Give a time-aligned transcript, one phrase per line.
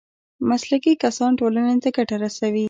[0.49, 2.59] مسلکي کسان ټولنې ته ګټه رسوي